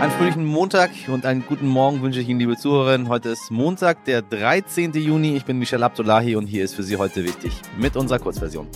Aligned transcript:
Einen 0.00 0.12
fröhlichen 0.12 0.44
Montag 0.44 0.90
und 1.08 1.24
einen 1.24 1.46
guten 1.46 1.66
Morgen 1.66 2.02
wünsche 2.02 2.20
ich 2.20 2.28
Ihnen, 2.28 2.40
liebe 2.40 2.56
Zuhörerinnen. 2.56 3.08
Heute 3.08 3.30
ist 3.30 3.50
Montag, 3.50 4.04
der 4.04 4.22
13. 4.22 4.92
Juni. 4.92 5.36
Ich 5.36 5.44
bin 5.44 5.58
Michel 5.58 5.82
Abdullahi 5.82 6.36
und 6.36 6.46
hier 6.46 6.64
ist 6.64 6.74
für 6.74 6.82
Sie 6.82 6.96
heute 6.96 7.24
wichtig 7.24 7.52
mit 7.78 7.96
unserer 7.96 8.18
Kurzversion. 8.18 8.66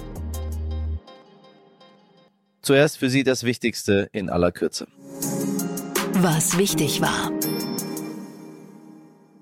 Zuerst 2.62 2.98
für 2.98 3.11
Sie 3.11 3.25
das 3.25 3.45
Wichtigste 3.45 4.09
in 4.12 4.30
aller 4.30 4.52
Kürze. 4.52 4.86
Was 6.14 6.57
wichtig 6.57 7.00
war. 7.00 7.32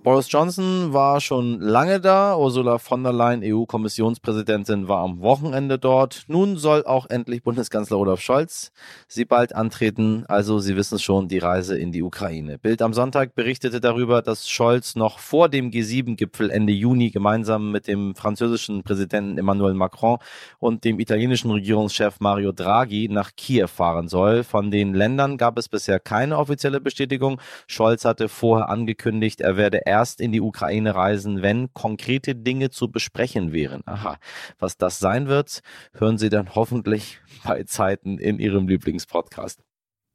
Boris 0.07 0.31
Johnson 0.31 0.93
war 0.93 1.21
schon 1.21 1.59
lange 1.59 2.01
da. 2.01 2.37
Ursula 2.37 2.79
von 2.79 3.03
der 3.03 3.13
Leyen, 3.13 3.43
EU-Kommissionspräsidentin, 3.43 4.87
war 4.87 5.03
am 5.03 5.21
Wochenende 5.21 5.81
dort. 5.81 6.23
Nun 6.29 6.59
soll 6.59 6.87
auch 6.87 7.11
endlich 7.11 7.43
Bundeskanzler 7.43 7.99
Olaf 7.99 8.21
Scholz 8.21 8.71
sie 9.09 9.25
bald 9.25 9.53
antreten. 9.53 10.25
Also, 10.29 10.61
Sie 10.61 10.77
wissen 10.77 11.01
schon, 11.01 11.27
die 11.27 11.39
Reise 11.39 11.77
in 11.77 11.91
die 11.91 12.05
Ukraine. 12.05 12.57
Bild 12.57 12.83
am 12.83 12.95
Sonntag 12.95 13.35
berichtete 13.35 13.81
darüber, 13.81 14.23
dass 14.23 14.49
Scholz 14.49 14.95
noch 14.95 15.19
vor 15.19 15.49
dem 15.49 15.73
G7-Gipfel 15.73 16.51
Ende 16.51 16.73
Juni 16.73 17.11
gemeinsam 17.11 17.73
mit 17.73 17.89
dem 17.89 18.15
französischen 18.15 18.85
Präsidenten 18.85 19.39
Emmanuel 19.39 19.75
Macron 19.75 20.19
und 20.61 20.85
dem 20.85 21.01
italienischen 21.01 21.51
Regierungschef 21.51 22.21
Mario 22.21 22.53
Draghi 22.53 23.09
nach 23.11 23.33
Kiew 23.37 23.67
fahren 23.67 24.07
soll. 24.07 24.45
Von 24.45 24.71
den 24.71 24.95
Ländern 24.95 25.37
gab 25.37 25.59
es 25.59 25.69
bisher 25.69 25.99
keine 25.99 26.39
offizielle 26.39 26.81
Bestätigung. 26.81 27.41
Scholz 27.67 28.05
hatte 28.05 28.29
vorher 28.29 28.69
angekündigt, 28.69 29.41
er 29.41 29.57
werde 29.57 29.85
in 30.21 30.33
die 30.33 30.41
Ukraine 30.41 30.95
reisen, 30.95 31.43
wenn 31.43 31.73
konkrete 31.73 32.35
Dinge 32.35 32.71
zu 32.71 32.91
besprechen 32.91 33.53
wären. 33.53 33.83
Aha, 33.87 34.19
was 34.59 34.77
das 34.77 34.99
sein 34.99 35.29
wird, 35.29 35.61
hören 35.93 36.19
Sie 36.19 36.29
dann 36.29 36.55
hoffentlich 36.55 37.21
bei 37.45 37.63
Zeiten 37.65 38.19
in 38.19 38.39
Ihrem 38.39 38.69
Lieblingspodcast. 38.69 39.63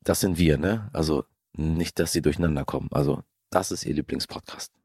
Das 0.04 0.20
sind 0.20 0.38
wir, 0.38 0.58
ne? 0.58 0.90
Also 0.94 1.26
nicht, 1.54 2.00
dass 2.00 2.12
Sie 2.12 2.22
durcheinander 2.22 2.66
kommen. 2.66 2.90
Also 2.92 3.24
das 3.50 3.72
ist 3.72 3.86
Ihr 3.86 3.94
Lieblingspodcast 3.94 4.81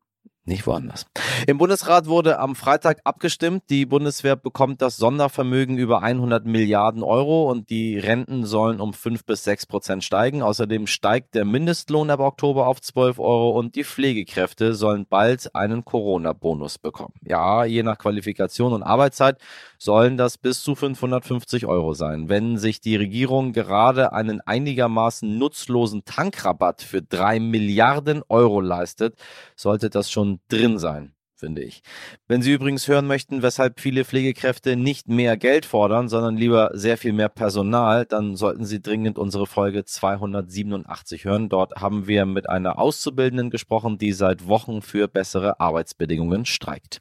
nicht 0.47 0.67
woanders. 0.67 1.07
Im 1.47 1.59
Bundesrat 1.59 2.07
wurde 2.07 2.39
am 2.39 2.55
Freitag 2.55 3.01
abgestimmt. 3.05 3.65
Die 3.69 3.87
Bundeswehr 3.87 4.37
bekommt 4.37 4.81
das 4.81 4.97
Sondervermögen 4.97 5.77
über 5.77 6.03
100 6.03 6.47
Milliarden 6.47 7.03
Euro 7.03 7.51
und 7.51 7.71
die 7.71 7.99
Renten 7.99 8.47
sollen 8.47 8.81
um 8.81 8.93
5 8.93 9.25
bis 9.25 9.45
6 9.45 9.67
Prozent 9.67 10.05
steigen. 10.05 10.43
Außerdem 10.43 10.87
steigt 10.87 11.35
der 11.35 11.45
Mindestlohn 11.45 12.11
ab 12.11 12.21
Oktober 12.21 12.67
auf 12.69 12.81
12 12.81 13.19
Euro 13.19 13.51
und 13.51 13.75
die 13.75 13.85
Pflegekräfte 13.85 14.75
sollen 14.75 15.07
bald 15.09 15.55
einen 15.55 15.85
Corona-Bonus 15.85 16.79
bekommen. 16.79 17.15
Ja, 17.23 17.65
je 17.65 17.83
nach 17.83 17.99
Qualifikation 17.99 18.73
und 18.73 18.83
Arbeitszeit 18.83 19.39
sollen 19.79 20.17
das 20.17 20.39
bis 20.39 20.63
zu 20.63 20.75
550 20.75 21.67
Euro 21.67 21.95
sein. 21.95 22.29
Wenn 22.29 22.59
sich 22.59 22.81
die 22.81 22.97
Regierung 22.97 23.53
gerade 23.53 24.13
einen 24.13 24.41
einigermaßen 24.41 25.39
nutzlosen 25.39 26.05
Tankrabatt 26.05 26.83
für 26.83 27.03
3 27.03 27.41
Milliarden 27.41 28.23
Euro 28.29 28.61
leistet, 28.61 29.17
sollte 29.57 29.91
das 29.91 30.11
schon 30.11 30.41
drin 30.49 30.79
sein, 30.79 31.13
finde 31.35 31.63
ich. 31.63 31.83
Wenn 32.29 32.43
Sie 32.43 32.53
übrigens 32.53 32.89
hören 32.89 33.07
möchten, 33.07 33.43
weshalb 33.43 33.81
viele 33.81 34.05
Pflegekräfte 34.05 34.77
nicht 34.77 35.09
mehr 35.09 35.37
Geld 35.37 35.67
fordern, 35.67 36.09
sondern 36.09 36.37
lieber 36.37 36.71
sehr 36.75 36.97
viel 36.97 37.13
mehr 37.13 37.29
Personal, 37.29 38.07
dann 38.07 38.37
sollten 38.37 38.65
Sie 38.65 38.81
dringend 38.81 39.19
unsere 39.19 39.47
Folge 39.47 39.85
287 39.85 41.25
hören. 41.25 41.49
Dort 41.49 41.77
haben 41.77 42.07
wir 42.07 42.27
mit 42.27 42.49
einer 42.49 42.79
Auszubildenden 42.79 43.51
gesprochen, 43.51 43.99
die 43.99 44.13
seit 44.13 44.47
Wochen 44.47 44.83
für 44.83 45.09
bessere 45.09 45.61
Arbeitsbedingungen 45.61 46.47
streikt. 46.47 47.01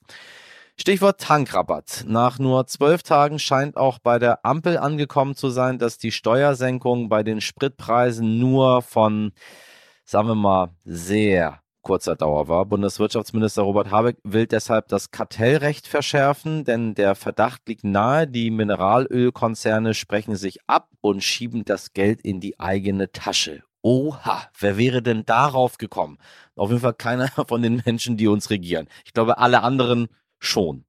Stichwort 0.78 1.22
Tankrabatt. 1.22 2.04
Nach 2.06 2.38
nur 2.38 2.68
zwölf 2.68 3.02
Tagen 3.02 3.40
scheint 3.40 3.78
auch 3.78 3.98
bei 3.98 4.20
der 4.20 4.46
Ampel 4.46 4.78
angekommen 4.78 5.36
zu 5.36 5.50
sein, 5.50 5.80
dass 5.80 5.98
die 5.98 6.12
Steuersenkung 6.12 7.08
bei 7.08 7.24
den 7.24 7.40
Spritpreisen 7.40 8.40
nur 8.40 8.82
von, 8.82 9.32
sagen 10.04 10.28
wir 10.28 10.36
mal, 10.36 10.70
sehr 10.84 11.62
kurzer 11.82 12.16
Dauer 12.16 12.50
war. 12.50 12.66
Bundeswirtschaftsminister 12.66 13.62
Robert 13.62 13.90
Habeck 13.90 14.18
will 14.24 14.48
deshalb 14.48 14.90
das 14.90 15.12
Kartellrecht 15.12 15.88
verschärfen, 15.88 16.66
denn 16.66 16.94
der 16.94 17.16
Verdacht 17.16 17.62
liegt 17.68 17.86
nahe, 17.86 18.28
die 18.28 18.52
Mineralölkonzerne 18.52 19.94
sprechen 19.94 20.36
sich 20.36 20.60
ab 20.68 20.90
und 21.00 21.24
schieben 21.24 21.64
das 21.64 21.94
Geld 21.94 22.22
in 22.22 22.42
die 22.42 22.60
eigene 22.60 23.12
Tasche. 23.12 23.64
Oha, 23.82 24.50
wer 24.60 24.78
wäre 24.78 25.02
denn 25.04 25.26
darauf 25.26 25.78
gekommen? 25.78 26.18
Auf 26.56 26.70
jeden 26.70 26.82
Fall 26.82 26.96
keiner 26.96 27.28
von 27.48 27.62
den 27.62 27.82
Menschen, 27.86 28.18
die 28.18 28.28
uns 28.28 28.50
regieren. 28.50 28.88
Ich 29.06 29.14
glaube, 29.14 29.38
alle 29.38 29.62
anderen 29.62 30.10
schon. 30.40 30.86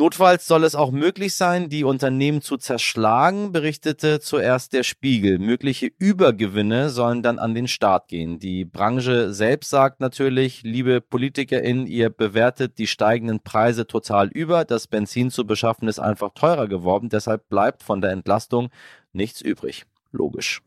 Notfalls 0.00 0.46
soll 0.46 0.62
es 0.62 0.76
auch 0.76 0.92
möglich 0.92 1.34
sein, 1.34 1.68
die 1.68 1.82
Unternehmen 1.82 2.40
zu 2.40 2.56
zerschlagen, 2.56 3.50
berichtete 3.50 4.20
zuerst 4.20 4.72
der 4.72 4.84
Spiegel. 4.84 5.40
Mögliche 5.40 5.90
Übergewinne 5.98 6.90
sollen 6.90 7.24
dann 7.24 7.40
an 7.40 7.52
den 7.52 7.66
Staat 7.66 8.06
gehen. 8.06 8.38
Die 8.38 8.64
Branche 8.64 9.34
selbst 9.34 9.70
sagt 9.70 9.98
natürlich, 9.98 10.62
liebe 10.62 11.00
PolitikerInnen, 11.00 11.88
ihr 11.88 12.10
bewertet 12.10 12.78
die 12.78 12.86
steigenden 12.86 13.40
Preise 13.40 13.88
total 13.88 14.28
über. 14.28 14.64
Das 14.64 14.86
Benzin 14.86 15.32
zu 15.32 15.44
beschaffen 15.44 15.88
ist 15.88 15.98
einfach 15.98 16.30
teurer 16.32 16.68
geworden. 16.68 17.08
Deshalb 17.08 17.48
bleibt 17.48 17.82
von 17.82 18.00
der 18.00 18.12
Entlastung 18.12 18.68
nichts 19.12 19.40
übrig. 19.40 19.84
Logisch. 20.12 20.62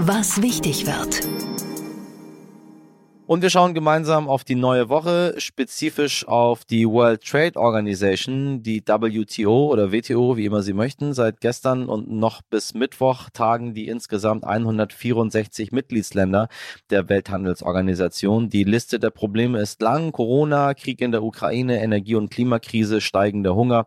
Was 0.00 0.42
wichtig 0.42 0.88
wird. 0.88 1.51
Und 3.32 3.40
wir 3.40 3.48
schauen 3.48 3.72
gemeinsam 3.72 4.28
auf 4.28 4.44
die 4.44 4.56
neue 4.56 4.90
Woche, 4.90 5.36
spezifisch 5.38 6.28
auf 6.28 6.66
die 6.66 6.86
World 6.86 7.24
Trade 7.24 7.58
Organization, 7.58 8.62
die 8.62 8.82
WTO 8.86 9.68
oder 9.68 9.90
WTO, 9.90 10.36
wie 10.36 10.44
immer 10.44 10.60
Sie 10.60 10.74
möchten. 10.74 11.14
Seit 11.14 11.40
gestern 11.40 11.88
und 11.88 12.10
noch 12.10 12.42
bis 12.42 12.74
Mittwoch 12.74 13.30
tagen 13.32 13.72
die 13.72 13.88
insgesamt 13.88 14.44
164 14.44 15.72
Mitgliedsländer 15.72 16.48
der 16.90 17.08
Welthandelsorganisation. 17.08 18.50
Die 18.50 18.64
Liste 18.64 19.00
der 19.00 19.08
Probleme 19.08 19.60
ist 19.60 19.80
lang. 19.80 20.12
Corona, 20.12 20.74
Krieg 20.74 21.00
in 21.00 21.12
der 21.12 21.22
Ukraine, 21.22 21.82
Energie- 21.82 22.16
und 22.16 22.30
Klimakrise, 22.30 23.00
steigender 23.00 23.54
Hunger. 23.54 23.86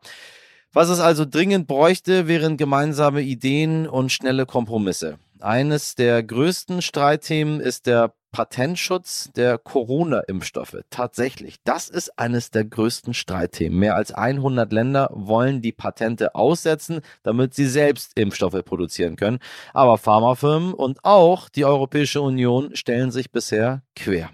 Was 0.73 0.89
es 0.89 1.00
also 1.00 1.23
dringend 1.23 1.67
bräuchte, 1.67 2.27
wären 2.27 2.57
gemeinsame 2.57 3.22
Ideen 3.22 3.88
und 3.88 4.12
schnelle 4.12 4.47
Kompromisse. 4.47 5.19
Eines 5.39 5.94
der 5.94 6.23
größten 6.23 6.81
Streitthemen 6.81 7.59
ist 7.59 7.85
der 7.85 8.16
Patentschutz 8.35 9.29
der 9.34 9.57
Corona-Impfstoffe. 9.57 10.75
Tatsächlich, 10.90 11.56
das 11.63 11.88
ist 11.88 12.19
eines 12.19 12.51
der 12.51 12.66
größten 12.66 13.13
Streitthemen. 13.13 13.79
Mehr 13.79 13.96
als 13.96 14.12
100 14.12 14.73
Länder 14.73 15.09
wollen 15.13 15.62
die 15.62 15.72
Patente 15.72 16.35
aussetzen, 16.35 17.00
damit 17.24 17.53
sie 17.53 17.66
selbst 17.66 18.12
Impfstoffe 18.16 18.62
produzieren 18.66 19.16
können. 19.16 19.40
Aber 19.74 19.97
Pharmafirmen 19.97 20.74
und 20.74 21.06
auch 21.06 21.47
die 21.47 21.63
Europäische 21.63 22.19
Union 22.19 22.75
stellen 22.75 23.09
sich 23.09 23.31
bisher 23.31 23.84
quer. 23.95 24.31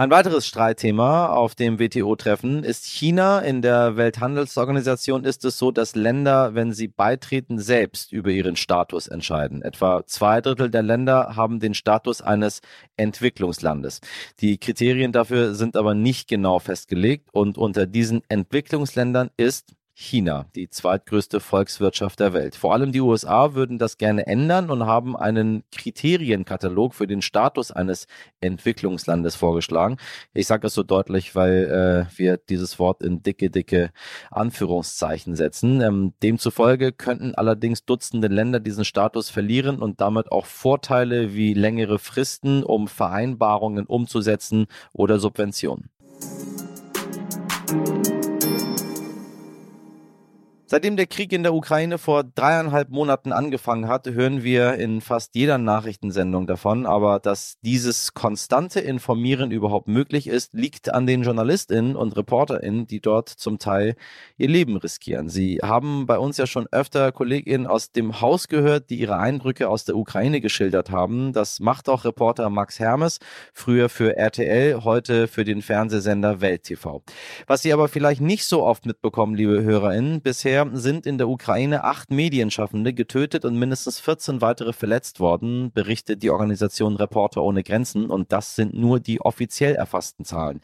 Ein 0.00 0.10
weiteres 0.10 0.46
Streitthema 0.46 1.26
auf 1.26 1.54
dem 1.54 1.78
WTO-Treffen 1.78 2.64
ist 2.64 2.86
China. 2.86 3.40
In 3.40 3.60
der 3.60 3.98
Welthandelsorganisation 3.98 5.24
ist 5.24 5.44
es 5.44 5.58
so, 5.58 5.72
dass 5.72 5.94
Länder, 5.94 6.54
wenn 6.54 6.72
sie 6.72 6.88
beitreten, 6.88 7.58
selbst 7.58 8.10
über 8.10 8.30
ihren 8.30 8.56
Status 8.56 9.08
entscheiden. 9.08 9.60
Etwa 9.60 10.06
zwei 10.06 10.40
Drittel 10.40 10.70
der 10.70 10.82
Länder 10.82 11.36
haben 11.36 11.60
den 11.60 11.74
Status 11.74 12.22
eines 12.22 12.62
Entwicklungslandes. 12.96 14.00
Die 14.40 14.56
Kriterien 14.56 15.12
dafür 15.12 15.54
sind 15.54 15.76
aber 15.76 15.92
nicht 15.92 16.28
genau 16.28 16.60
festgelegt 16.60 17.28
und 17.32 17.58
unter 17.58 17.86
diesen 17.86 18.22
Entwicklungsländern 18.30 19.28
ist 19.36 19.74
China, 20.00 20.46
die 20.54 20.70
zweitgrößte 20.70 21.40
Volkswirtschaft 21.40 22.20
der 22.20 22.32
Welt. 22.32 22.56
Vor 22.56 22.72
allem 22.72 22.90
die 22.90 23.02
USA 23.02 23.52
würden 23.52 23.76
das 23.78 23.98
gerne 23.98 24.26
ändern 24.26 24.70
und 24.70 24.86
haben 24.86 25.14
einen 25.14 25.62
Kriterienkatalog 25.72 26.94
für 26.94 27.06
den 27.06 27.20
Status 27.20 27.70
eines 27.70 28.06
Entwicklungslandes 28.40 29.36
vorgeschlagen. 29.36 29.98
Ich 30.32 30.46
sage 30.46 30.62
das 30.62 30.72
so 30.72 30.84
deutlich, 30.84 31.34
weil 31.34 32.08
äh, 32.08 32.18
wir 32.18 32.38
dieses 32.38 32.78
Wort 32.78 33.02
in 33.02 33.22
dicke, 33.22 33.50
dicke 33.50 33.90
Anführungszeichen 34.30 35.36
setzen. 35.36 35.82
Ähm, 35.82 36.14
demzufolge 36.22 36.92
könnten 36.92 37.34
allerdings 37.34 37.84
Dutzende 37.84 38.28
Länder 38.28 38.58
diesen 38.58 38.86
Status 38.86 39.28
verlieren 39.28 39.80
und 39.80 40.00
damit 40.00 40.32
auch 40.32 40.46
Vorteile 40.46 41.34
wie 41.34 41.52
längere 41.52 41.98
Fristen, 41.98 42.64
um 42.64 42.88
Vereinbarungen 42.88 43.84
umzusetzen 43.84 44.66
oder 44.94 45.18
Subventionen. 45.18 45.90
Seitdem 50.72 50.96
der 50.96 51.08
Krieg 51.08 51.32
in 51.32 51.42
der 51.42 51.52
Ukraine 51.52 51.98
vor 51.98 52.22
dreieinhalb 52.22 52.90
Monaten 52.90 53.32
angefangen 53.32 53.88
hat, 53.88 54.06
hören 54.06 54.44
wir 54.44 54.74
in 54.74 55.00
fast 55.00 55.34
jeder 55.34 55.58
Nachrichtensendung 55.58 56.46
davon. 56.46 56.86
Aber 56.86 57.18
dass 57.18 57.56
dieses 57.62 58.14
konstante 58.14 58.78
Informieren 58.78 59.50
überhaupt 59.50 59.88
möglich 59.88 60.28
ist, 60.28 60.54
liegt 60.54 60.94
an 60.94 61.08
den 61.08 61.24
JournalistInnen 61.24 61.96
und 61.96 62.16
ReporterInnen, 62.16 62.86
die 62.86 63.00
dort 63.00 63.30
zum 63.30 63.58
Teil 63.58 63.96
ihr 64.38 64.46
Leben 64.46 64.76
riskieren. 64.76 65.28
Sie 65.28 65.58
haben 65.60 66.06
bei 66.06 66.18
uns 66.20 66.36
ja 66.36 66.46
schon 66.46 66.68
öfter 66.70 67.10
KollegInnen 67.10 67.66
aus 67.66 67.90
dem 67.90 68.20
Haus 68.20 68.46
gehört, 68.46 68.90
die 68.90 69.00
ihre 69.00 69.16
Eindrücke 69.16 69.68
aus 69.68 69.84
der 69.86 69.96
Ukraine 69.96 70.40
geschildert 70.40 70.92
haben. 70.92 71.32
Das 71.32 71.58
macht 71.58 71.88
auch 71.88 72.04
Reporter 72.04 72.48
Max 72.48 72.78
Hermes, 72.78 73.18
früher 73.52 73.88
für 73.88 74.16
RTL, 74.16 74.84
heute 74.84 75.26
für 75.26 75.42
den 75.42 75.62
Fernsehsender 75.62 76.40
Welt 76.40 76.62
TV. 76.62 77.02
Was 77.48 77.62
Sie 77.62 77.72
aber 77.72 77.88
vielleicht 77.88 78.20
nicht 78.20 78.44
so 78.44 78.62
oft 78.62 78.86
mitbekommen, 78.86 79.34
liebe 79.34 79.64
HörerInnen, 79.64 80.20
bisher 80.20 80.59
bisher 80.64 80.80
sind 80.80 81.06
in 81.06 81.18
der 81.18 81.28
Ukraine 81.28 81.84
acht 81.84 82.10
Medienschaffende 82.10 82.92
getötet 82.92 83.44
und 83.44 83.58
mindestens 83.58 84.00
14 84.00 84.40
weitere 84.40 84.72
verletzt 84.72 85.20
worden, 85.20 85.72
berichtet 85.72 86.22
die 86.22 86.30
Organisation 86.30 86.96
Reporter 86.96 87.42
ohne 87.42 87.62
Grenzen. 87.62 88.10
Und 88.10 88.32
das 88.32 88.56
sind 88.56 88.74
nur 88.74 89.00
die 89.00 89.20
offiziell 89.20 89.74
erfassten 89.74 90.24
Zahlen. 90.24 90.60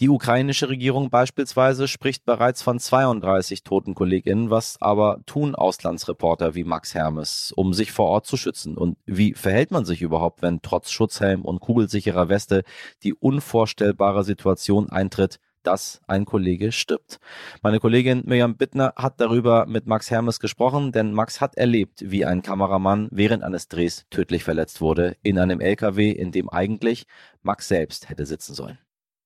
Die 0.00 0.08
ukrainische 0.08 0.68
Regierung 0.68 1.10
beispielsweise 1.10 1.88
spricht 1.88 2.24
bereits 2.24 2.62
von 2.62 2.78
32 2.78 3.62
toten 3.62 3.94
KollegInnen. 3.94 4.50
Was 4.50 4.80
aber 4.80 5.20
tun 5.26 5.54
Auslandsreporter 5.54 6.54
wie 6.54 6.64
Max 6.64 6.94
Hermes, 6.94 7.52
um 7.56 7.72
sich 7.72 7.92
vor 7.92 8.06
Ort 8.06 8.26
zu 8.26 8.36
schützen? 8.36 8.76
Und 8.76 8.96
wie 9.06 9.34
verhält 9.34 9.70
man 9.70 9.84
sich 9.84 10.02
überhaupt, 10.02 10.42
wenn 10.42 10.62
trotz 10.62 10.90
Schutzhelm 10.90 11.42
und 11.42 11.60
kugelsicherer 11.60 12.28
Weste 12.28 12.62
die 13.02 13.14
unvorstellbare 13.14 14.24
Situation 14.24 14.90
eintritt, 14.90 15.38
dass 15.68 16.00
ein 16.06 16.24
Kollege 16.24 16.72
stirbt. 16.72 17.20
Meine 17.60 17.78
Kollegin 17.78 18.22
Mirjam 18.24 18.56
Bittner 18.56 18.94
hat 18.96 19.20
darüber 19.20 19.66
mit 19.66 19.86
Max 19.86 20.10
Hermes 20.10 20.40
gesprochen, 20.40 20.92
denn 20.92 21.12
Max 21.12 21.42
hat 21.42 21.58
erlebt, 21.58 22.10
wie 22.10 22.24
ein 22.24 22.40
Kameramann 22.40 23.08
während 23.10 23.42
eines 23.42 23.68
Drehs 23.68 24.06
tödlich 24.08 24.44
verletzt 24.44 24.80
wurde 24.80 25.18
in 25.22 25.38
einem 25.38 25.60
LKW, 25.60 26.10
in 26.10 26.32
dem 26.32 26.48
eigentlich 26.48 27.04
Max 27.42 27.68
selbst 27.68 28.08
hätte 28.08 28.24
sitzen 28.24 28.54
sollen. 28.54 28.78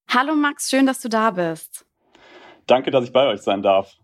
Hallo 0.08 0.34
Max, 0.34 0.68
schön, 0.68 0.84
dass 0.84 1.00
du 1.00 1.08
da 1.08 1.30
bist. 1.30 1.86
Danke, 2.66 2.90
dass 2.90 3.04
ich 3.04 3.12
bei 3.12 3.28
euch 3.28 3.40
sein 3.40 3.62
darf. 3.62 3.94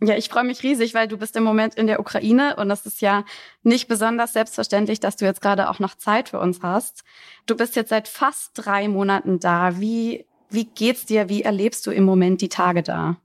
Ja, 0.00 0.16
ich 0.16 0.30
freue 0.30 0.44
mich 0.44 0.62
riesig, 0.62 0.94
weil 0.94 1.08
du 1.08 1.18
bist 1.18 1.36
im 1.36 1.44
Moment 1.44 1.74
in 1.74 1.86
der 1.86 2.00
Ukraine 2.00 2.56
und 2.56 2.70
das 2.70 2.86
ist 2.86 3.02
ja 3.02 3.24
nicht 3.62 3.86
besonders 3.86 4.32
selbstverständlich, 4.32 4.98
dass 4.98 5.16
du 5.16 5.26
jetzt 5.26 5.42
gerade 5.42 5.68
auch 5.68 5.78
noch 5.78 5.94
Zeit 5.94 6.30
für 6.30 6.40
uns 6.40 6.62
hast. 6.62 7.04
Du 7.44 7.54
bist 7.54 7.76
jetzt 7.76 7.90
seit 7.90 8.08
fast 8.08 8.52
drei 8.54 8.88
Monaten 8.88 9.40
da. 9.40 9.78
Wie 9.78 10.26
wie 10.50 10.64
geht's 10.64 11.06
dir? 11.06 11.28
Wie 11.28 11.42
erlebst 11.42 11.86
du 11.86 11.90
im 11.90 12.04
Moment 12.04 12.40
die 12.40 12.48
Tage 12.48 12.82
da? 12.82 13.16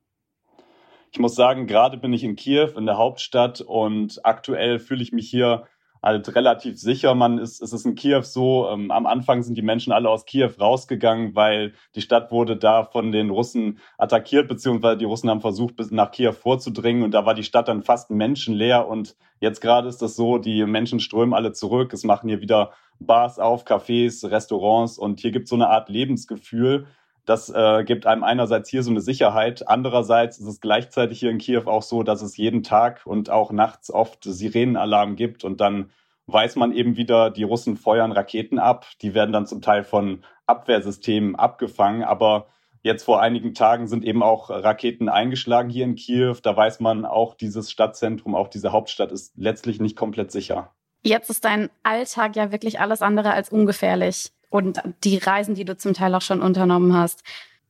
Ich 1.11 1.19
muss 1.19 1.35
sagen, 1.35 1.67
gerade 1.67 1.97
bin 1.97 2.13
ich 2.13 2.23
in 2.23 2.35
Kiew, 2.35 2.69
in 2.77 2.85
der 2.85 2.97
Hauptstadt 2.97 3.61
und 3.61 4.21
aktuell 4.23 4.79
fühle 4.79 5.03
ich 5.03 5.11
mich 5.11 5.29
hier 5.29 5.67
halt 6.03 6.35
relativ 6.35 6.79
sicher. 6.79 7.13
Man 7.15 7.37
ist, 7.37 7.61
es 7.61 7.73
ist 7.73 7.85
in 7.85 7.95
Kiew 7.95 8.21
so, 8.23 8.67
ähm, 8.69 8.91
am 8.91 9.05
Anfang 9.05 9.43
sind 9.43 9.55
die 9.57 9.61
Menschen 9.61 9.93
alle 9.93 10.09
aus 10.09 10.25
Kiew 10.25 10.49
rausgegangen, 10.59 11.35
weil 11.35 11.73
die 11.95 12.01
Stadt 12.01 12.31
wurde 12.31 12.57
da 12.57 12.83
von 12.83 13.11
den 13.11 13.29
Russen 13.29 13.79
attackiert, 13.97 14.47
beziehungsweise 14.47 14.97
die 14.97 15.05
Russen 15.05 15.29
haben 15.29 15.41
versucht, 15.41 15.75
bis 15.75 15.91
nach 15.91 16.11
Kiew 16.11 16.33
vorzudringen 16.33 17.03
und 17.03 17.11
da 17.11 17.25
war 17.25 17.33
die 17.33 17.43
Stadt 17.43 17.67
dann 17.67 17.83
fast 17.83 18.09
menschenleer 18.09 18.87
und 18.87 19.15
jetzt 19.39 19.61
gerade 19.61 19.87
ist 19.87 20.01
das 20.01 20.15
so, 20.15 20.37
die 20.37 20.65
Menschen 20.65 20.99
strömen 20.99 21.33
alle 21.33 21.53
zurück, 21.53 21.93
es 21.93 22.03
machen 22.03 22.29
hier 22.29 22.41
wieder 22.41 22.71
Bars 22.99 23.39
auf, 23.39 23.65
Cafés, 23.65 24.29
Restaurants 24.29 24.97
und 24.97 25.19
hier 25.19 25.31
gibt 25.31 25.43
es 25.43 25.49
so 25.49 25.55
eine 25.55 25.69
Art 25.69 25.89
Lebensgefühl, 25.89 26.87
das 27.25 27.49
äh, 27.49 27.83
gibt 27.83 28.05
einem 28.05 28.23
einerseits 28.23 28.69
hier 28.69 28.83
so 28.83 28.91
eine 28.91 29.01
Sicherheit, 29.01 29.67
andererseits 29.67 30.39
ist 30.39 30.47
es 30.47 30.59
gleichzeitig 30.59 31.19
hier 31.19 31.29
in 31.29 31.37
Kiew 31.37 31.63
auch 31.65 31.83
so, 31.83 32.03
dass 32.03 32.21
es 32.21 32.37
jeden 32.37 32.63
Tag 32.63 33.01
und 33.05 33.29
auch 33.29 33.51
nachts 33.51 33.91
oft 33.91 34.23
Sirenenalarm 34.23 35.15
gibt 35.15 35.43
und 35.43 35.61
dann 35.61 35.91
weiß 36.27 36.55
man 36.55 36.71
eben 36.73 36.97
wieder, 36.97 37.29
die 37.29 37.43
Russen 37.43 37.77
feuern 37.77 38.11
Raketen 38.11 38.59
ab, 38.59 38.85
die 39.01 39.13
werden 39.13 39.33
dann 39.33 39.47
zum 39.47 39.61
Teil 39.61 39.83
von 39.83 40.23
Abwehrsystemen 40.45 41.35
abgefangen, 41.35 42.03
aber 42.03 42.47
jetzt 42.83 43.03
vor 43.03 43.21
einigen 43.21 43.53
Tagen 43.53 43.87
sind 43.87 44.03
eben 44.03 44.23
auch 44.23 44.49
Raketen 44.49 45.09
eingeschlagen 45.09 45.69
hier 45.69 45.85
in 45.85 45.95
Kiew, 45.95 46.35
da 46.41 46.55
weiß 46.55 46.79
man 46.79 47.05
auch, 47.05 47.35
dieses 47.35 47.69
Stadtzentrum, 47.69 48.35
auch 48.35 48.47
diese 48.47 48.71
Hauptstadt 48.71 49.11
ist 49.11 49.33
letztlich 49.35 49.79
nicht 49.79 49.95
komplett 49.95 50.31
sicher. 50.31 50.71
Jetzt 51.03 51.29
ist 51.29 51.45
dein 51.45 51.69
Alltag 51.83 52.35
ja 52.35 52.51
wirklich 52.51 52.79
alles 52.79 53.01
andere 53.01 53.33
als 53.33 53.49
ungefährlich 53.49 54.31
und 54.51 54.79
die 55.03 55.17
Reisen, 55.17 55.55
die 55.55 55.65
du 55.65 55.75
zum 55.75 55.95
Teil 55.95 56.13
auch 56.13 56.21
schon 56.21 56.41
unternommen 56.41 56.93
hast. 56.93 57.23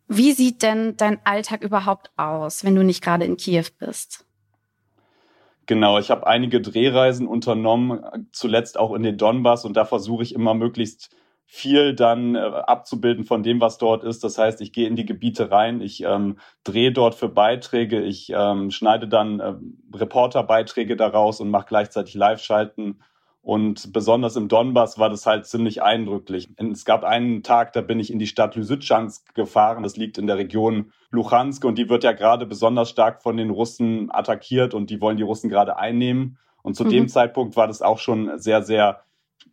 Wie 0.10 0.34
sieht 0.34 0.62
denn 0.62 0.98
dein 0.98 1.26
Alltag 1.26 1.62
überhaupt 1.62 2.12
aus, 2.18 2.66
wenn 2.66 2.76
du 2.76 2.84
nicht 2.84 3.02
gerade 3.02 3.24
in 3.24 3.38
Kiew 3.38 3.68
bist? 3.80 4.26
Genau, 5.68 6.00
ich 6.00 6.12
habe 6.12 6.28
einige 6.28 6.60
Drehreisen 6.60 7.28
unternommen, 7.28 8.04
zuletzt 8.34 8.78
auch 8.78 8.94
in 8.94 9.04
den 9.04 9.18
Donbass 9.18 9.64
und 9.64 9.78
da 9.78 9.86
versuche 9.86 10.24
ich 10.24 10.36
immer 10.36 10.54
möglichst 10.54 11.16
viel 11.46 11.94
dann 11.94 12.36
äh, 12.36 12.40
abzubilden 12.40 13.26
von 13.26 13.44
dem, 13.44 13.62
was 13.62 13.78
dort 13.78 14.04
ist. 14.04 14.24
Das 14.24 14.38
heißt, 14.38 14.62
ich 14.62 14.74
gehe 14.74 14.88
in 14.88 14.96
die 14.96 15.06
Gebiete 15.06 15.52
rein, 15.52 15.82
ich 15.82 16.02
ähm, 16.04 16.40
drehe 16.64 16.92
dort 16.92 17.14
für 17.14 17.30
Beiträge, 17.30 18.02
ich 18.02 18.32
ähm, 18.34 18.72
schneide 18.72 19.08
dann 19.08 19.40
äh, 19.40 19.54
Reporterbeiträge 19.94 20.96
daraus 20.96 21.42
und 21.42 21.50
mache 21.50 21.68
gleichzeitig 21.68 22.16
Live-Schalten 22.16 23.02
und 23.44 23.92
besonders 23.92 24.36
im 24.36 24.48
Donbass 24.48 25.00
war 25.00 25.10
das 25.10 25.26
halt 25.26 25.48
ziemlich 25.48 25.82
eindrücklich. 25.82 26.50
Es 26.58 26.86
gab 26.86 27.04
einen 27.04 27.42
Tag, 27.42 27.74
da 27.74 27.82
bin 27.82 28.00
ich 28.00 28.12
in 28.12 28.20
die 28.20 28.28
Stadt 28.28 28.56
Lysychansk 28.56 29.34
gefahren. 29.34 29.82
Das 29.82 29.98
liegt 29.98 30.20
in 30.20 30.28
der 30.28 30.38
Region 30.38 30.92
Luhansk 31.10 31.66
und 31.66 31.78
die 31.80 31.90
wird 31.90 32.04
ja 32.04 32.12
gerade 32.12 32.46
besonders 32.46 32.92
stark 32.92 33.24
von 33.24 33.38
den 33.38 33.50
Russen 33.50 34.10
attackiert 34.12 34.76
und 34.76 34.92
die 34.92 35.02
wollen 35.02 35.18
die 35.18 35.24
Russen 35.24 35.50
gerade 35.50 35.78
einnehmen. 35.78 36.38
Und 36.62 36.76
zu 36.76 36.86
mhm. 36.86 36.90
dem 36.90 37.08
Zeitpunkt 37.08 37.56
war 37.56 37.66
das 37.66 37.82
auch 37.82 37.98
schon 37.98 38.38
sehr, 38.38 38.62
sehr 38.62 39.02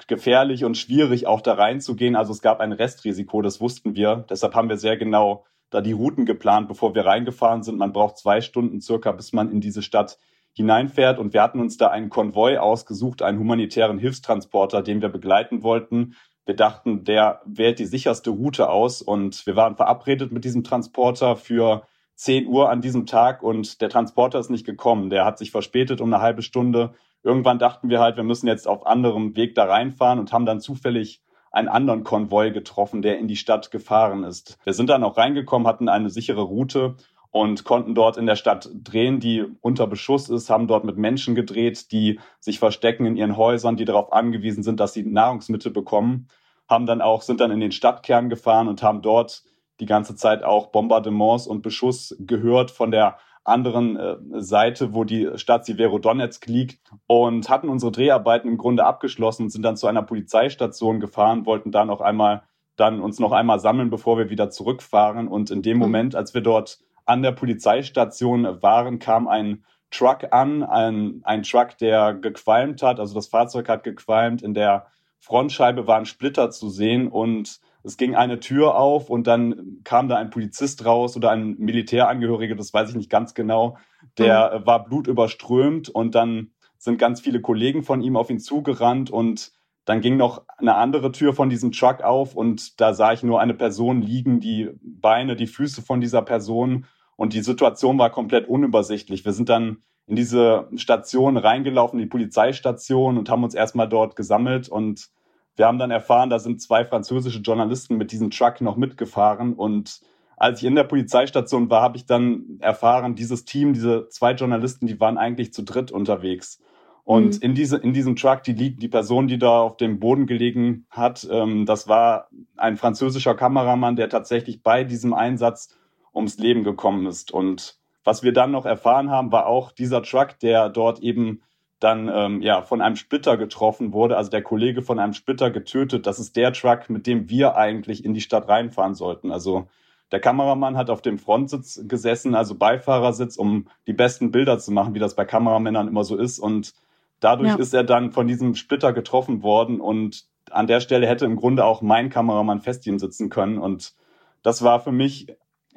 gefährlich 0.06 0.66
und 0.66 0.76
schwierig, 0.76 1.26
auch 1.26 1.40
da 1.40 1.54
reinzugehen. 1.54 2.14
Also 2.14 2.32
es 2.32 2.42
gab 2.42 2.60
ein 2.60 2.72
Restrisiko, 2.72 3.40
das 3.40 3.58
wussten 3.58 3.96
wir. 3.96 4.26
Deshalb 4.28 4.54
haben 4.54 4.68
wir 4.68 4.76
sehr 4.76 4.98
genau 4.98 5.46
da 5.70 5.80
die 5.80 5.92
Routen 5.92 6.26
geplant, 6.26 6.68
bevor 6.68 6.94
wir 6.94 7.06
reingefahren 7.06 7.62
sind. 7.62 7.78
Man 7.78 7.94
braucht 7.94 8.18
zwei 8.18 8.42
Stunden 8.42 8.82
circa, 8.82 9.12
bis 9.12 9.32
man 9.32 9.50
in 9.50 9.62
diese 9.62 9.80
Stadt 9.80 10.18
hineinfährt. 10.58 11.18
Und 11.18 11.32
wir 11.32 11.42
hatten 11.42 11.60
uns 11.60 11.78
da 11.78 11.88
einen 11.88 12.10
Konvoi 12.10 12.58
ausgesucht, 12.58 13.22
einen 13.22 13.38
humanitären 13.38 13.98
Hilfstransporter, 13.98 14.82
den 14.82 15.00
wir 15.00 15.08
begleiten 15.08 15.62
wollten. 15.62 16.14
Wir 16.44 16.54
dachten, 16.54 17.04
der 17.04 17.40
wählt 17.46 17.78
die 17.78 17.86
sicherste 17.86 18.30
Route 18.30 18.70
aus 18.70 19.02
und 19.02 19.46
wir 19.46 19.56
waren 19.56 19.76
verabredet 19.76 20.32
mit 20.32 20.44
diesem 20.44 20.64
Transporter 20.64 21.36
für 21.36 21.82
10 22.14 22.46
Uhr 22.46 22.70
an 22.70 22.80
diesem 22.80 23.06
Tag 23.06 23.42
und 23.42 23.80
der 23.80 23.88
Transporter 23.88 24.38
ist 24.38 24.50
nicht 24.50 24.66
gekommen. 24.66 25.10
Der 25.10 25.24
hat 25.24 25.38
sich 25.38 25.50
verspätet 25.50 26.00
um 26.00 26.12
eine 26.12 26.22
halbe 26.22 26.42
Stunde. 26.42 26.94
Irgendwann 27.22 27.58
dachten 27.58 27.90
wir 27.90 28.00
halt, 28.00 28.16
wir 28.16 28.24
müssen 28.24 28.46
jetzt 28.46 28.66
auf 28.66 28.86
anderem 28.86 29.36
Weg 29.36 29.54
da 29.54 29.64
reinfahren 29.64 30.18
und 30.18 30.32
haben 30.32 30.46
dann 30.46 30.60
zufällig 30.60 31.22
einen 31.50 31.68
anderen 31.68 32.04
Konvoi 32.04 32.50
getroffen, 32.50 33.02
der 33.02 33.18
in 33.18 33.28
die 33.28 33.36
Stadt 33.36 33.70
gefahren 33.70 34.24
ist. 34.24 34.58
Wir 34.64 34.72
sind 34.72 34.90
dann 34.90 35.04
auch 35.04 35.16
reingekommen, 35.16 35.68
hatten 35.68 35.88
eine 35.88 36.10
sichere 36.10 36.42
Route 36.42 36.96
und 37.30 37.64
konnten 37.64 37.94
dort 37.94 38.16
in 38.16 38.26
der 38.26 38.36
Stadt 38.36 38.70
drehen, 38.72 39.20
die 39.20 39.44
unter 39.60 39.86
Beschuss 39.86 40.28
ist, 40.28 40.50
haben 40.50 40.66
dort 40.66 40.84
mit 40.84 40.96
Menschen 40.96 41.34
gedreht, 41.34 41.92
die 41.92 42.20
sich 42.40 42.58
verstecken 42.58 43.06
in 43.06 43.16
ihren 43.16 43.36
Häusern, 43.36 43.76
die 43.76 43.84
darauf 43.84 44.12
angewiesen 44.12 44.62
sind, 44.62 44.80
dass 44.80 44.94
sie 44.94 45.02
Nahrungsmittel 45.02 45.70
bekommen, 45.70 46.28
haben 46.68 46.86
dann 46.86 47.00
auch, 47.00 47.22
sind 47.22 47.40
dann 47.40 47.50
in 47.50 47.60
den 47.60 47.72
Stadtkern 47.72 48.28
gefahren 48.28 48.68
und 48.68 48.82
haben 48.82 49.02
dort 49.02 49.42
die 49.80 49.86
ganze 49.86 50.16
Zeit 50.16 50.42
auch 50.42 50.68
Bombardements 50.68 51.46
und 51.46 51.62
Beschuss 51.62 52.16
gehört 52.18 52.70
von 52.70 52.90
der 52.90 53.18
anderen 53.44 53.96
äh, 53.96 54.16
Seite, 54.40 54.94
wo 54.94 55.04
die 55.04 55.30
Stadt 55.36 55.64
Severodonetsk 55.64 56.46
liegt 56.46 56.80
und 57.06 57.48
hatten 57.48 57.68
unsere 57.68 57.92
Dreharbeiten 57.92 58.48
im 58.48 58.58
Grunde 58.58 58.84
abgeschlossen 58.84 59.44
und 59.44 59.50
sind 59.50 59.62
dann 59.62 59.76
zu 59.76 59.86
einer 59.86 60.02
Polizeistation 60.02 61.00
gefahren, 61.00 61.46
wollten 61.46 61.72
da 61.72 61.84
noch 61.84 62.00
einmal 62.00 62.42
dann 62.76 63.00
uns 63.00 63.18
noch 63.18 63.32
einmal 63.32 63.58
sammeln, 63.58 63.90
bevor 63.90 64.18
wir 64.18 64.30
wieder 64.30 64.50
zurückfahren 64.50 65.28
und 65.28 65.50
in 65.50 65.62
dem 65.62 65.78
mhm. 65.78 65.82
Moment, 65.82 66.14
als 66.14 66.34
wir 66.34 66.42
dort 66.42 66.78
an 67.08 67.22
der 67.22 67.32
Polizeistation 67.32 68.44
waren, 68.62 68.98
kam 68.98 69.28
ein 69.28 69.64
Truck 69.90 70.32
an, 70.32 70.62
ein, 70.62 71.20
ein 71.24 71.42
Truck, 71.42 71.78
der 71.78 72.12
gequalmt 72.14 72.82
hat. 72.82 73.00
Also 73.00 73.14
das 73.14 73.28
Fahrzeug 73.28 73.68
hat 73.68 73.82
gequalmt. 73.82 74.42
In 74.42 74.52
der 74.52 74.86
Frontscheibe 75.18 75.86
waren 75.86 76.04
Splitter 76.04 76.50
zu 76.50 76.68
sehen 76.68 77.08
und 77.08 77.60
es 77.82 77.96
ging 77.96 78.14
eine 78.14 78.40
Tür 78.40 78.76
auf 78.76 79.08
und 79.08 79.26
dann 79.26 79.78
kam 79.84 80.08
da 80.08 80.16
ein 80.16 80.30
Polizist 80.30 80.84
raus 80.84 81.16
oder 81.16 81.30
ein 81.30 81.56
Militärangehöriger, 81.58 82.54
das 82.54 82.74
weiß 82.74 82.90
ich 82.90 82.96
nicht 82.96 83.10
ganz 83.10 83.32
genau. 83.34 83.78
Der 84.18 84.60
mhm. 84.60 84.66
war 84.66 84.84
blutüberströmt 84.84 85.88
und 85.88 86.14
dann 86.14 86.50
sind 86.76 86.98
ganz 86.98 87.20
viele 87.20 87.40
Kollegen 87.40 87.82
von 87.82 88.02
ihm 88.02 88.16
auf 88.16 88.28
ihn 88.28 88.40
zugerannt 88.40 89.10
und 89.10 89.52
dann 89.86 90.02
ging 90.02 90.18
noch 90.18 90.42
eine 90.58 90.74
andere 90.74 91.12
Tür 91.12 91.32
von 91.32 91.48
diesem 91.48 91.72
Truck 91.72 92.02
auf 92.02 92.36
und 92.36 92.78
da 92.78 92.92
sah 92.92 93.14
ich 93.14 93.22
nur 93.22 93.40
eine 93.40 93.54
Person 93.54 94.02
liegen, 94.02 94.38
die 94.38 94.68
Beine, 94.82 95.34
die 95.34 95.46
Füße 95.46 95.80
von 95.80 96.02
dieser 96.02 96.20
Person 96.20 96.84
und 97.18 97.32
die 97.32 97.42
Situation 97.42 97.98
war 97.98 98.10
komplett 98.10 98.48
unübersichtlich. 98.48 99.24
Wir 99.24 99.32
sind 99.32 99.48
dann 99.48 99.78
in 100.06 100.14
diese 100.14 100.68
Station 100.76 101.36
reingelaufen, 101.36 101.98
die 101.98 102.06
Polizeistation 102.06 103.18
und 103.18 103.28
haben 103.28 103.42
uns 103.42 103.54
erstmal 103.54 103.88
dort 103.88 104.14
gesammelt 104.14 104.68
und 104.68 105.08
wir 105.56 105.66
haben 105.66 105.78
dann 105.78 105.90
erfahren, 105.90 106.30
da 106.30 106.38
sind 106.38 106.62
zwei 106.62 106.84
französische 106.84 107.40
Journalisten 107.40 107.96
mit 107.96 108.12
diesem 108.12 108.30
Truck 108.30 108.60
noch 108.60 108.76
mitgefahren 108.76 109.54
und 109.54 110.00
als 110.36 110.62
ich 110.62 110.68
in 110.68 110.76
der 110.76 110.84
Polizeistation 110.84 111.68
war, 111.68 111.82
habe 111.82 111.96
ich 111.96 112.06
dann 112.06 112.58
erfahren, 112.60 113.16
dieses 113.16 113.44
Team, 113.44 113.72
diese 113.72 114.08
zwei 114.10 114.34
Journalisten, 114.34 114.86
die 114.86 115.00
waren 115.00 115.18
eigentlich 115.18 115.52
zu 115.52 115.64
dritt 115.64 115.90
unterwegs. 115.90 116.60
Und 117.02 117.36
mhm. 117.36 117.42
in, 117.42 117.54
diese, 117.56 117.78
in 117.78 117.92
diesem 117.92 118.14
Truck, 118.14 118.44
die, 118.44 118.54
die 118.54 118.88
Person, 118.88 119.26
die 119.26 119.38
da 119.38 119.58
auf 119.62 119.76
dem 119.76 119.98
Boden 119.98 120.26
gelegen 120.26 120.86
hat, 120.90 121.26
ähm, 121.28 121.66
das 121.66 121.88
war 121.88 122.28
ein 122.56 122.76
französischer 122.76 123.34
Kameramann, 123.34 123.96
der 123.96 124.08
tatsächlich 124.08 124.62
bei 124.62 124.84
diesem 124.84 125.12
Einsatz 125.12 125.76
ums 126.18 126.38
Leben 126.38 126.62
gekommen 126.64 127.06
ist. 127.06 127.32
Und 127.32 127.78
was 128.04 128.22
wir 128.22 128.32
dann 128.32 128.50
noch 128.50 128.66
erfahren 128.66 129.10
haben, 129.10 129.32
war 129.32 129.46
auch 129.46 129.72
dieser 129.72 130.02
Truck, 130.02 130.38
der 130.40 130.68
dort 130.68 131.00
eben 131.00 131.42
dann 131.80 132.10
ähm, 132.12 132.42
ja 132.42 132.62
von 132.62 132.82
einem 132.82 132.96
Splitter 132.96 133.36
getroffen 133.36 133.92
wurde, 133.92 134.16
also 134.16 134.30
der 134.30 134.42
Kollege 134.42 134.82
von 134.82 134.98
einem 134.98 135.14
Splitter 135.14 135.50
getötet. 135.50 136.06
Das 136.06 136.18
ist 136.18 136.36
der 136.36 136.52
Truck, 136.52 136.90
mit 136.90 137.06
dem 137.06 137.30
wir 137.30 137.56
eigentlich 137.56 138.04
in 138.04 138.14
die 138.14 138.20
Stadt 138.20 138.48
reinfahren 138.48 138.94
sollten. 138.94 139.30
Also 139.30 139.68
Der 140.10 140.20
Kameramann 140.20 140.76
hat 140.76 140.90
auf 140.90 141.02
dem 141.02 141.18
Frontsitz 141.18 141.80
gesessen, 141.86 142.34
also 142.34 142.54
Beifahrersitz, 142.54 143.36
um 143.36 143.68
die 143.86 143.92
besten 143.92 144.30
Bilder 144.30 144.58
zu 144.58 144.72
machen, 144.72 144.94
wie 144.94 144.98
das 144.98 145.14
bei 145.14 145.24
Kameramännern 145.24 145.88
immer 145.88 146.04
so 146.04 146.16
ist. 146.16 146.38
Und 146.38 146.72
dadurch 147.20 147.50
ja. 147.50 147.56
ist 147.56 147.74
er 147.74 147.84
dann 147.84 148.10
von 148.10 148.26
diesem 148.26 148.54
Splitter 148.54 148.92
getroffen 148.92 149.42
worden 149.42 149.80
und 149.80 150.24
an 150.50 150.66
der 150.66 150.80
Stelle 150.80 151.06
hätte 151.06 151.26
im 151.26 151.36
Grunde 151.36 151.64
auch 151.64 151.82
mein 151.82 152.08
Kameramann 152.08 152.60
fest 152.60 152.86
ihm 152.86 152.98
sitzen 152.98 153.28
können. 153.28 153.58
Und 153.58 153.94
das 154.42 154.62
war 154.62 154.80
für 154.80 154.92
mich 154.92 155.26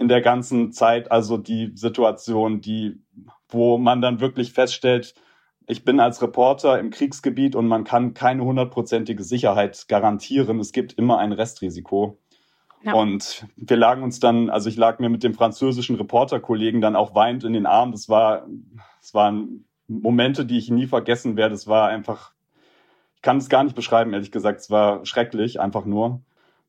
in 0.01 0.07
der 0.07 0.21
ganzen 0.21 0.71
Zeit 0.71 1.11
also 1.11 1.37
die 1.37 1.71
Situation, 1.75 2.59
die, 2.59 2.99
wo 3.47 3.77
man 3.77 4.01
dann 4.01 4.19
wirklich 4.19 4.51
feststellt, 4.51 5.13
ich 5.67 5.85
bin 5.85 5.99
als 5.99 6.21
Reporter 6.23 6.79
im 6.79 6.89
Kriegsgebiet 6.89 7.55
und 7.55 7.67
man 7.67 7.83
kann 7.83 8.15
keine 8.15 8.43
hundertprozentige 8.43 9.23
Sicherheit 9.23 9.85
garantieren. 9.87 10.59
Es 10.59 10.71
gibt 10.71 10.93
immer 10.93 11.19
ein 11.19 11.31
Restrisiko. 11.31 12.17
Ja. 12.83 12.93
Und 12.93 13.45
wir 13.55 13.77
lagen 13.77 14.01
uns 14.01 14.19
dann, 14.19 14.49
also 14.49 14.67
ich 14.69 14.75
lag 14.75 14.97
mir 14.97 15.09
mit 15.09 15.23
dem 15.23 15.35
französischen 15.35 15.95
Reporterkollegen 15.97 16.81
dann 16.81 16.95
auch 16.95 17.13
weinend 17.13 17.43
in 17.43 17.53
den 17.53 17.67
Armen. 17.67 17.91
Das 17.91 18.09
war, 18.09 18.47
das 18.99 19.13
waren 19.13 19.65
Momente, 19.87 20.45
die 20.45 20.57
ich 20.57 20.71
nie 20.71 20.87
vergessen 20.87 21.37
werde. 21.37 21.53
Es 21.53 21.67
war 21.67 21.89
einfach, 21.89 22.33
ich 23.15 23.21
kann 23.21 23.37
es 23.37 23.49
gar 23.49 23.63
nicht 23.63 23.75
beschreiben, 23.75 24.13
ehrlich 24.13 24.31
gesagt. 24.31 24.61
Es 24.61 24.71
war 24.71 25.05
schrecklich, 25.05 25.59
einfach 25.59 25.85
nur. 25.85 26.21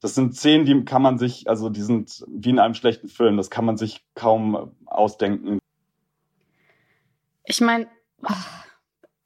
Das 0.02 0.16
sind 0.16 0.35
Szenen, 0.35 0.66
die 0.66 0.85
kann 0.85 1.00
man 1.00 1.16
sich, 1.16 1.49
also 1.49 1.71
die 1.71 1.80
sind 1.80 2.25
wie 2.26 2.50
in 2.50 2.59
einem 2.59 2.75
schlechten 2.75 3.09
Film. 3.09 3.37
Das 3.37 3.50
kann 3.50 3.64
man 3.64 3.76
sich 3.76 4.04
kaum 4.16 4.75
ausdenken. 4.85 5.61
Ich 7.44 7.61
meine, 7.61 7.87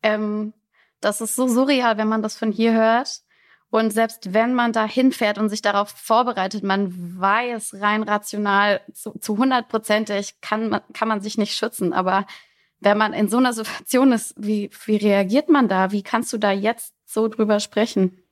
ähm, 0.03 0.53
das 1.01 1.23
ist 1.23 1.35
so 1.35 1.49
surreal, 1.49 1.97
wenn 1.97 2.09
man 2.09 2.23
das 2.23 2.37
von 2.37 2.53
hier 2.53 2.75
hört. 2.75 3.23
Und 3.71 3.91
selbst 3.91 4.35
wenn 4.35 4.53
man 4.53 4.73
da 4.73 4.87
hinfährt 4.87 5.39
und 5.39 5.49
sich 5.49 5.63
darauf 5.63 5.89
vorbereitet, 5.89 6.63
man 6.63 7.19
weiß 7.19 7.81
rein 7.81 8.03
rational 8.03 8.83
zu, 8.93 9.19
zu 9.19 9.39
hundertprozentig, 9.39 10.43
kann 10.43 10.69
man, 10.69 10.83
kann 10.93 11.09
man 11.09 11.23
sich 11.23 11.39
nicht 11.39 11.57
schützen. 11.57 11.95
Aber 11.95 12.27
wenn 12.81 12.99
man 12.99 13.15
in 13.15 13.29
so 13.29 13.39
einer 13.39 13.55
Situation 13.55 14.13
ist, 14.13 14.35
wie, 14.37 14.71
wie 14.85 14.97
reagiert 14.97 15.49
man 15.49 15.69
da? 15.69 15.91
Wie 15.91 16.03
kannst 16.03 16.35
du 16.35 16.39
da 16.39 16.53
jetzt 16.53 16.95
so 17.07 17.29
drüber 17.29 17.61
sprechen? 17.61 18.23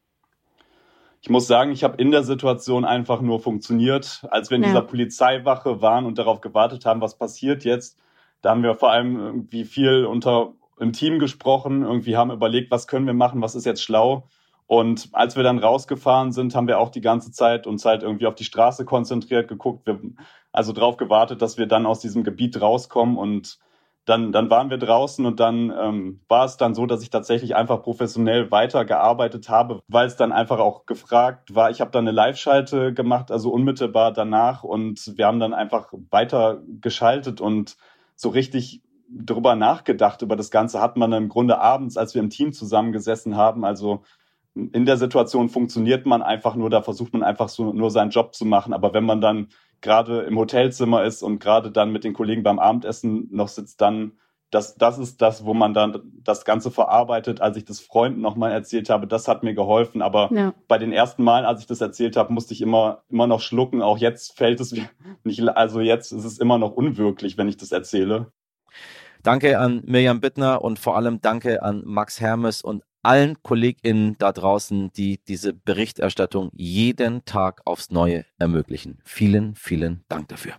Ich 1.25 1.31
muss 1.31 1.47
sagen, 1.47 1.73
ich 1.73 1.83
habe 1.85 1.97
in 1.97 2.11
der 2.11 2.23
Situation 2.23 2.85
einfach 2.85 3.23
nur 3.23 3.41
funktioniert. 3.41 4.27
Als 4.29 4.51
wir 4.51 4.57
in 4.57 4.63
ja. 4.63 4.69
dieser 4.69 4.83
Polizeiwache 4.83 5.81
waren 5.81 6.05
und 6.05 6.19
darauf 6.19 6.43
gewartet 6.43 6.85
haben, 6.85 7.01
was 7.01 7.17
passiert 7.17 7.65
jetzt, 7.65 7.99
da 8.43 8.51
haben 8.51 8.63
wir 8.63 8.75
vor 8.75 8.91
allem 8.91 9.19
irgendwie 9.19 9.65
viel 9.65 10.05
unter 10.05 10.53
im 10.79 10.93
Team 10.93 11.19
gesprochen, 11.19 11.83
irgendwie 11.83 12.19
haben 12.19 12.31
überlegt, 12.31 12.71
was 12.71 12.87
können 12.87 13.07
wir 13.07 13.15
machen, 13.15 13.41
was 13.41 13.55
ist 13.55 13.65
jetzt 13.65 13.83
schlau. 13.83 14.29
Und 14.67 15.09
als 15.13 15.35
wir 15.35 15.43
dann 15.43 15.59
rausgefahren 15.59 16.31
sind, 16.31 16.55
haben 16.55 16.69
wir 16.69 16.79
auch 16.79 16.91
die 16.91 17.01
ganze 17.01 17.33
Zeit 17.33 17.67
uns 17.67 17.87
halt 17.87 18.03
irgendwie 18.03 18.27
auf 18.27 18.35
die 18.35 18.45
Straße 18.45 18.85
konzentriert, 18.85 19.49
geguckt, 19.49 19.87
wir, 19.87 19.99
also 20.53 20.75
drauf 20.75 20.99
gewartet, 20.99 21.41
dass 21.41 21.57
wir 21.57 21.65
dann 21.65 21.87
aus 21.87 22.01
diesem 22.01 22.23
Gebiet 22.23 22.61
rauskommen 22.61 23.17
und 23.17 23.59
dann, 24.05 24.33
dann 24.33 24.51
waren 24.51 24.71
wir 24.71 24.77
draußen 24.77 25.25
und 25.25 25.41
dann 25.41 25.73
ähm, 25.79 26.21
war 26.29 26.45
es 26.45 26.57
dann 26.57 26.75
so, 26.75 26.87
dass 26.87 27.03
ich 27.03 27.11
tatsächlich 27.11 27.57
einfach 27.57 27.83
professionell 27.83 28.51
weitergearbeitet 28.51 29.49
habe, 29.49 29.81
weil 29.89 30.07
es 30.07 30.17
dann 30.17 30.33
einfach 30.33 30.59
auch 30.59 30.85
gefragt 30.87 31.55
war. 31.55 31.71
Ich 31.71 31.81
habe 31.81 31.91
dann 31.91 32.05
eine 32.05 32.15
Live-Schalte 32.15 32.93
gemacht, 32.93 33.31
also 33.31 33.51
unmittelbar 33.51 34.13
danach 34.13 34.63
und 34.63 35.17
wir 35.17 35.27
haben 35.27 35.41
dann 35.41 35.55
einfach 35.55 35.93
weiter 36.11 36.63
geschaltet 36.81 37.41
und 37.41 37.77
so 38.15 38.29
richtig 38.29 38.83
drüber 39.09 39.55
nachgedacht 39.55 40.23
über 40.23 40.37
das 40.37 40.51
Ganze 40.51 40.81
hat 40.81 40.97
man 40.97 41.13
im 41.13 41.29
Grunde 41.29 41.59
abends, 41.59 41.97
als 41.97 42.15
wir 42.15 42.23
im 42.23 42.31
Team 42.31 42.53
zusammengesessen 42.53 43.37
haben. 43.37 43.65
Also 43.65 44.03
in 44.55 44.87
der 44.87 44.97
Situation 44.97 45.49
funktioniert 45.49 46.07
man 46.07 46.23
einfach 46.23 46.55
nur, 46.55 46.71
da 46.71 46.83
versucht 46.83 47.13
man 47.13 47.23
einfach 47.23 47.49
so 47.49 47.73
nur 47.73 47.91
seinen 47.91 48.11
Job 48.11 48.35
zu 48.35 48.45
machen. 48.45 48.73
Aber 48.73 48.95
wenn 48.95 49.05
man 49.05 49.21
dann 49.21 49.49
gerade 49.85 50.23
im 50.23 50.37
Hotelzimmer 50.39 51.05
ist 51.05 51.23
und 51.23 51.39
gerade 51.39 51.71
dann 51.71 51.93
mit 51.93 52.03
den 52.03 52.15
Kollegen 52.15 52.43
beim 52.43 52.59
Abendessen 52.59 53.29
noch 53.31 53.49
sitzt, 53.49 53.81
dann 53.81 54.13
das, 54.51 54.77
das 54.77 54.99
ist 54.99 55.21
das, 55.21 55.45
wo 55.45 55.53
man 55.53 55.75
dann 55.75 56.13
das 56.23 56.45
Ganze 56.45 56.71
verarbeitet. 56.71 57.41
Als 57.41 57.57
ich 57.57 57.65
das 57.65 57.81
Freunden 57.81 58.21
nochmal 58.21 58.53
erzählt 58.53 58.89
habe, 58.89 59.07
das 59.07 59.27
hat 59.29 59.43
mir 59.43 59.53
geholfen. 59.53 60.01
Aber 60.01 60.33
ja. 60.33 60.55
bei 60.69 60.79
den 60.79 60.93
ersten 60.93 61.25
Malen, 61.25 61.45
als 61.45 61.61
ich 61.61 61.67
das 61.67 61.81
erzählt 61.81 62.17
habe, 62.17 62.33
musste 62.33 62.55
ich 62.55 62.63
immer, 62.63 63.03
immer 63.11 63.27
noch 63.27 63.41
schlucken. 63.41 63.83
Auch 63.83 63.99
jetzt 63.99 64.37
fällt 64.37 64.61
es 64.61 64.73
nicht, 65.25 65.49
also 65.49 65.81
jetzt 65.81 66.13
ist 66.13 66.25
es 66.25 66.39
immer 66.39 66.59
noch 66.59 66.73
unwirklich, 66.73 67.37
wenn 67.37 67.49
ich 67.49 67.57
das 67.57 67.73
erzähle. 67.73 68.33
Danke 69.23 69.59
an 69.59 69.83
Mirjam 69.85 70.21
Bittner 70.21 70.63
und 70.63 70.79
vor 70.79 70.97
allem 70.97 71.21
danke 71.21 71.63
an 71.63 71.83
Max 71.85 72.21
Hermes 72.21 72.63
und 72.63 72.85
allen 73.05 73.43
KollegInnen 73.43 74.17
da 74.19 74.33
draußen, 74.33 74.93
die 74.93 75.21
diese 75.27 75.53
Berichterstattung 75.53 76.51
jeden 76.55 77.25
Tag 77.25 77.63
aufs 77.65 77.91
Neue 77.91 78.25
ermöglichen. 78.39 78.99
Vielen, 79.05 79.55
vielen 79.55 80.05
Dank 80.09 80.29
dafür. 80.29 80.55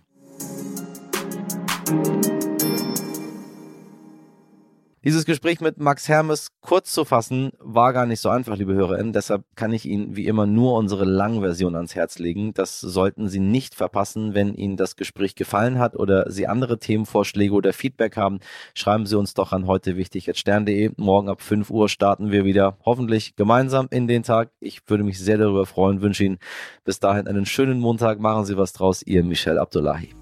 Dieses 5.06 5.24
Gespräch 5.24 5.60
mit 5.60 5.78
Max 5.78 6.08
Hermes 6.08 6.48
kurz 6.60 6.92
zu 6.92 7.04
fassen, 7.04 7.52
war 7.60 7.92
gar 7.92 8.06
nicht 8.06 8.18
so 8.18 8.28
einfach, 8.28 8.56
liebe 8.56 8.74
HörerInnen. 8.74 9.12
Deshalb 9.12 9.44
kann 9.54 9.72
ich 9.72 9.86
Ihnen 9.86 10.16
wie 10.16 10.26
immer 10.26 10.46
nur 10.46 10.74
unsere 10.74 11.04
Langversion 11.04 11.76
ans 11.76 11.94
Herz 11.94 12.18
legen. 12.18 12.54
Das 12.54 12.80
sollten 12.80 13.28
Sie 13.28 13.38
nicht 13.38 13.76
verpassen. 13.76 14.34
Wenn 14.34 14.52
Ihnen 14.52 14.76
das 14.76 14.96
Gespräch 14.96 15.36
gefallen 15.36 15.78
hat 15.78 15.94
oder 15.94 16.28
Sie 16.32 16.48
andere 16.48 16.80
Themenvorschläge 16.80 17.54
oder 17.54 17.72
Feedback 17.72 18.16
haben, 18.16 18.40
schreiben 18.74 19.06
Sie 19.06 19.16
uns 19.16 19.32
doch 19.34 19.52
an 19.52 19.68
heute 19.68 19.96
wichtig 19.96 20.28
stern.de. 20.34 20.90
Morgen 20.96 21.28
ab 21.28 21.40
5 21.40 21.70
Uhr 21.70 21.88
starten 21.88 22.32
wir 22.32 22.44
wieder, 22.44 22.76
hoffentlich 22.84 23.36
gemeinsam 23.36 23.86
in 23.92 24.08
den 24.08 24.24
Tag. 24.24 24.50
Ich 24.58 24.80
würde 24.88 25.04
mich 25.04 25.20
sehr 25.20 25.38
darüber 25.38 25.66
freuen, 25.66 26.00
wünsche 26.02 26.24
Ihnen 26.24 26.38
bis 26.82 26.98
dahin 26.98 27.28
einen 27.28 27.46
schönen 27.46 27.78
Montag. 27.78 28.18
Machen 28.18 28.44
Sie 28.44 28.56
was 28.56 28.72
draus. 28.72 29.02
Ihr 29.04 29.22
Michel 29.22 29.60
Abdullahi. 29.60 30.16